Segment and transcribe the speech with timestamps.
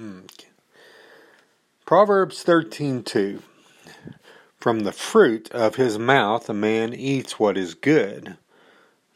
[0.00, 0.48] Okay.
[1.86, 3.42] Proverbs 13:2
[4.56, 8.36] From the fruit of his mouth a man eats what is good,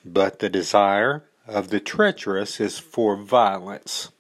[0.04, 4.10] but the desire of the treacherous is for violence.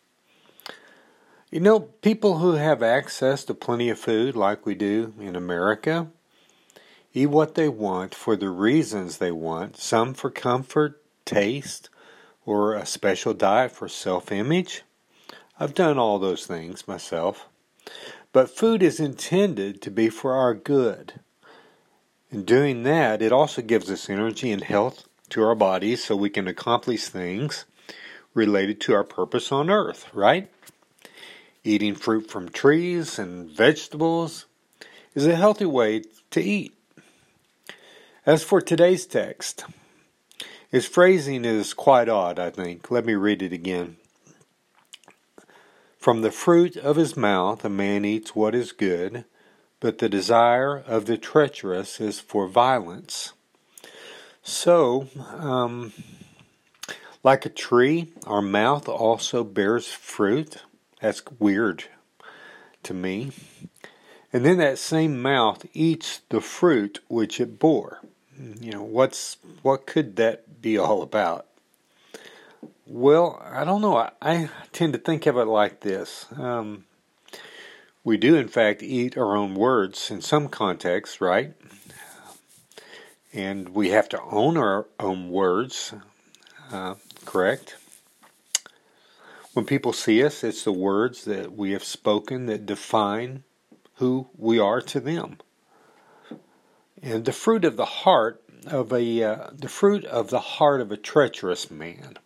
[1.50, 6.08] You know, people who have access to plenty of food like we do in America
[7.14, 11.88] eat what they want for the reasons they want, some for comfort, taste,
[12.44, 14.82] or a special diet for self-image.
[15.60, 17.48] I've done all those things myself.
[18.32, 21.14] But food is intended to be for our good.
[22.30, 26.30] In doing that, it also gives us energy and health to our bodies so we
[26.30, 27.64] can accomplish things
[28.34, 30.50] related to our purpose on earth, right?
[31.64, 34.46] Eating fruit from trees and vegetables
[35.14, 36.74] is a healthy way to eat.
[38.24, 39.64] As for today's text,
[40.70, 42.90] its phrasing is quite odd, I think.
[42.90, 43.96] Let me read it again.
[45.98, 49.24] From the fruit of his mouth a man eats what is good,
[49.80, 53.32] but the desire of the treacherous is for violence.
[54.42, 55.92] So, um,
[57.24, 60.62] like a tree, our mouth also bears fruit.
[61.00, 61.84] That's weird
[62.84, 63.32] to me.
[64.32, 68.00] And then that same mouth eats the fruit which it bore.
[68.60, 71.46] You know, what's what could that be all about?
[72.90, 73.98] Well, I don't know.
[73.98, 76.24] I, I tend to think of it like this.
[76.34, 76.86] Um,
[78.02, 81.52] we do, in fact, eat our own words in some contexts, right?
[83.30, 85.92] And we have to own our own words,
[86.72, 86.94] uh,
[87.26, 87.76] correct?
[89.52, 93.44] When people see us, it's the words that we have spoken that define
[93.96, 95.36] who we are to them.
[97.02, 100.90] And the fruit of the heart of a uh, the fruit of the heart of
[100.90, 102.16] a treacherous man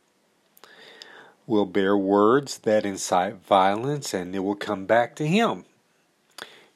[1.46, 5.64] will bear words that incite violence and it will come back to him.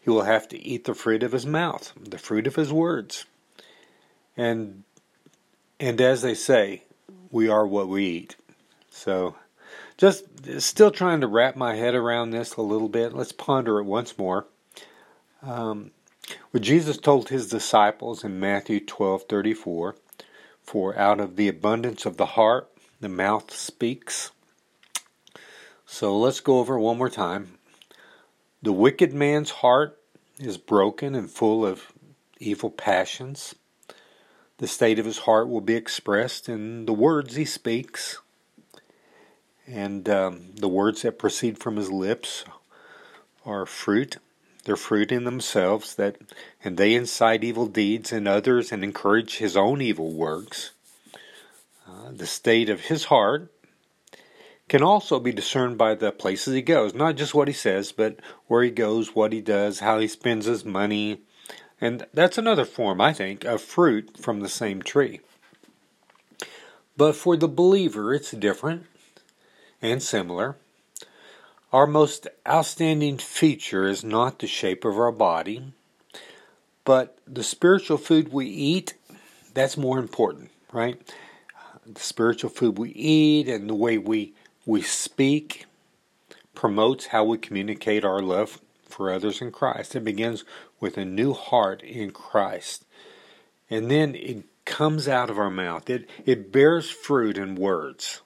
[0.00, 3.24] He will have to eat the fruit of his mouth, the fruit of his words.
[4.36, 4.84] And
[5.78, 6.84] and as they say,
[7.30, 8.36] we are what we eat.
[8.90, 9.34] So
[9.98, 10.24] just
[10.60, 13.12] still trying to wrap my head around this a little bit.
[13.12, 14.46] Let's ponder it once more.
[15.42, 15.90] Um,
[16.50, 19.96] what Jesus told his disciples in Matthew 12:34,
[20.62, 22.70] "For out of the abundance of the heart
[23.00, 24.30] the mouth speaks."
[25.86, 27.58] So let's go over one more time.
[28.60, 29.98] The wicked man's heart
[30.38, 31.92] is broken and full of
[32.40, 33.54] evil passions.
[34.58, 38.18] The state of his heart will be expressed in the words he speaks.
[39.66, 42.44] And um, the words that proceed from his lips
[43.44, 44.16] are fruit.
[44.64, 46.16] They're fruit in themselves that
[46.64, 50.72] and they incite evil deeds in others and encourage his own evil works.
[51.88, 53.52] Uh, the state of his heart
[54.68, 58.18] can also be discerned by the places he goes, not just what he says, but
[58.46, 61.20] where he goes, what he does, how he spends his money.
[61.80, 65.20] And that's another form, I think, of fruit from the same tree.
[66.96, 68.86] But for the believer, it's different
[69.82, 70.56] and similar.
[71.72, 75.74] Our most outstanding feature is not the shape of our body,
[76.84, 78.94] but the spiritual food we eat,
[79.52, 80.98] that's more important, right?
[81.86, 84.32] The spiritual food we eat and the way we
[84.66, 85.64] we speak
[86.54, 89.94] promotes how we communicate our love for others in Christ.
[89.94, 90.44] It begins
[90.80, 92.84] with a new heart in Christ.
[93.70, 95.88] And then it comes out of our mouth.
[95.88, 98.20] It, it bears fruit in words.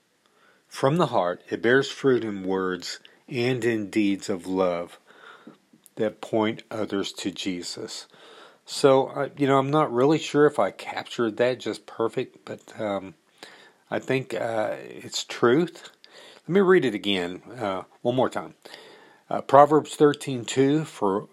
[0.66, 4.98] From the heart, it bears fruit in words and in deeds of love
[5.96, 8.06] that point others to Jesus.
[8.64, 12.80] So, uh, you know, I'm not really sure if I captured that just perfect, but
[12.80, 13.14] um,
[13.90, 15.90] I think uh, it's truth.
[16.42, 18.54] Let me read it again uh, one more time.
[19.28, 21.28] Uh, Proverbs 13:2 for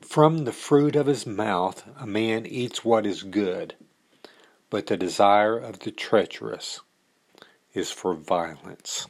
[0.00, 3.74] from the fruit of his mouth a man eats what is good,
[4.70, 6.80] but the desire of the treacherous
[7.74, 9.06] is for violence.